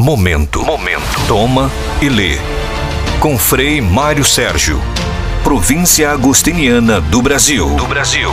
[0.00, 0.64] Momento.
[0.64, 1.26] Momento.
[1.26, 1.68] Toma
[2.00, 2.36] e lê.
[3.20, 4.78] Com Frei Mário Sérgio.
[5.42, 7.74] Província Agostiniana do Brasil.
[7.74, 8.28] Do Brasil.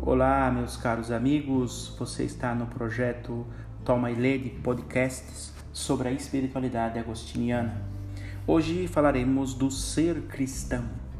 [0.00, 1.94] Olá, meus caros amigos.
[1.98, 3.46] Você está no projeto
[3.84, 7.82] Toma e Lê de podcasts sobre a espiritualidade agostiniana.
[8.46, 11.11] Hoje falaremos do ser cristão.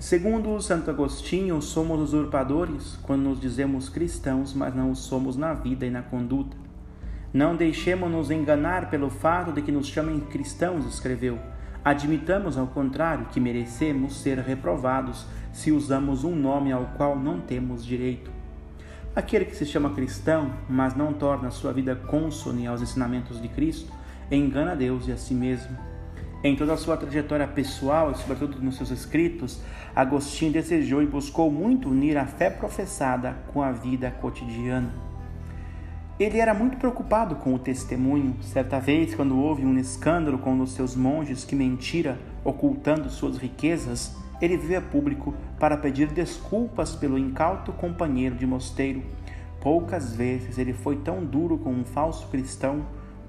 [0.00, 5.90] Segundo Santo Agostinho, somos usurpadores quando nos dizemos cristãos, mas não somos na vida e
[5.90, 6.56] na conduta.
[7.32, 11.36] Não deixemos-nos enganar pelo fato de que nos chamem cristãos, escreveu.
[11.84, 17.84] Admitamos, ao contrário, que merecemos ser reprovados se usamos um nome ao qual não temos
[17.84, 18.30] direito.
[19.16, 23.92] Aquele que se chama cristão, mas não torna sua vida consone aos ensinamentos de Cristo,
[24.30, 25.76] engana Deus e a si mesmo.
[26.42, 29.60] Em toda a sua trajetória pessoal e, sobretudo, nos seus escritos,
[29.94, 34.88] Agostinho desejou e buscou muito unir a fé professada com a vida cotidiana.
[36.18, 38.36] Ele era muito preocupado com o testemunho.
[38.40, 43.36] Certa vez, quando houve um escândalo com um dos seus monges que mentira ocultando suas
[43.36, 49.02] riquezas, ele veio a público para pedir desculpas pelo incauto companheiro de mosteiro.
[49.60, 52.86] Poucas vezes ele foi tão duro com um falso cristão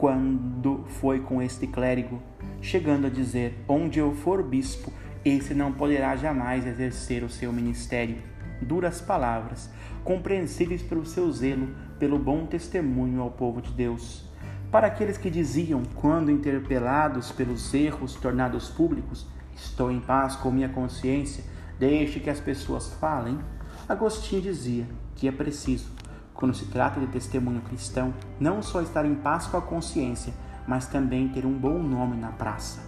[0.00, 2.22] quando foi com este clérigo,
[2.62, 4.90] chegando a dizer: Onde eu for bispo,
[5.22, 8.16] esse não poderá jamais exercer o seu ministério.
[8.62, 9.68] Duras palavras,
[10.02, 14.24] compreensíveis pelo seu zelo, pelo bom testemunho ao povo de Deus.
[14.70, 20.70] Para aqueles que diziam, quando interpelados pelos erros tornados públicos, Estou em paz com minha
[20.70, 21.44] consciência,
[21.78, 23.38] deixe que as pessoas falem,
[23.86, 25.99] Agostinho dizia que é preciso
[26.40, 30.32] quando se trata de testemunho cristão, não só estar em paz com a consciência,
[30.66, 32.80] mas também ter um bom nome na praça.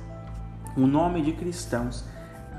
[0.74, 2.02] O nome de cristãos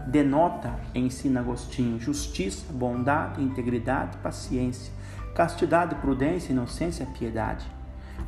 [0.05, 4.93] denota, ensina Agostinho, justiça, bondade, integridade, paciência,
[5.33, 7.65] castidade, prudência, inocência, piedade.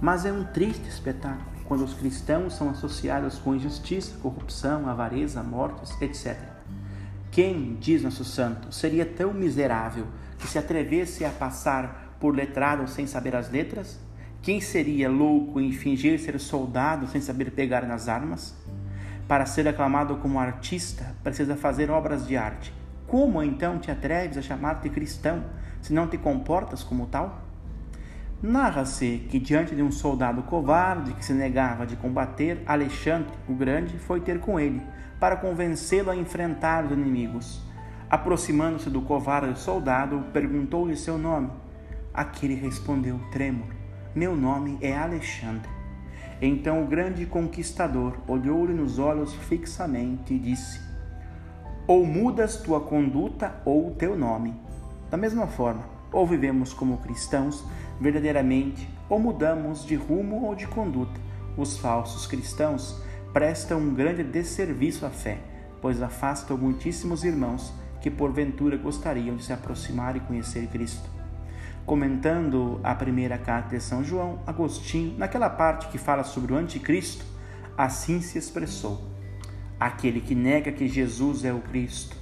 [0.01, 5.99] Mas é um triste espetáculo quando os cristãos são associados com injustiça, corrupção, avareza, mortes,
[6.01, 6.37] etc.
[7.31, 10.07] Quem, diz nosso santo, seria tão miserável
[10.39, 13.99] que se atrevesse a passar por letrado sem saber as letras?
[14.41, 18.55] Quem seria louco em fingir ser soldado sem saber pegar nas armas?
[19.27, 22.71] Para ser aclamado como artista, precisa fazer obras de arte.
[23.07, 25.43] Como então te atreves a chamar-te cristão,
[25.81, 27.41] se não te comportas como tal?
[28.41, 33.97] Narra-se que, diante de um soldado covarde que se negava de combater, Alexandre o Grande
[33.97, 34.83] foi ter com ele,
[35.19, 37.63] para convencê-lo a enfrentar os inimigos.
[38.07, 41.49] Aproximando-se do covarde soldado, perguntou-lhe seu nome.
[42.15, 43.73] Aquele respondeu, trêmulo:
[44.15, 45.69] Meu nome é Alexandre.
[46.41, 50.79] Então o grande conquistador olhou-lhe nos olhos fixamente e disse:
[51.85, 54.53] Ou mudas tua conduta ou teu nome.
[55.11, 57.65] Da mesma forma, ou vivemos como cristãos
[57.99, 61.19] verdadeiramente, ou mudamos de rumo ou de conduta.
[61.57, 62.97] Os falsos cristãos
[63.33, 65.37] prestam um grande desserviço à fé,
[65.81, 71.14] pois afastam muitíssimos irmãos que porventura gostariam de se aproximar e conhecer Cristo.
[71.85, 77.23] Comentando a primeira carta de São João, Agostinho, naquela parte que fala sobre o anticristo,
[77.77, 79.03] assim se expressou:
[79.79, 82.17] Aquele que nega que Jesus é o Cristo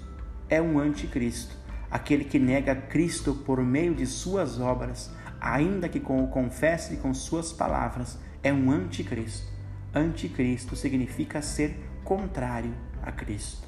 [0.50, 1.56] é um anticristo.
[1.90, 7.14] Aquele que nega Cristo por meio de suas obras, ainda que com o confesse com
[7.14, 9.48] suas palavras, é um anticristo.
[9.94, 13.68] Anticristo significa ser contrário a Cristo.